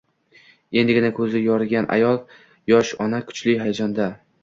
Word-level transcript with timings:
Endigina 0.81 1.11
ko`zi 1.19 1.43
yorigan 1.49 1.91
yosh 2.75 2.97
ona 3.07 3.25
kuchli 3.31 3.59
hayajonda 3.65 4.15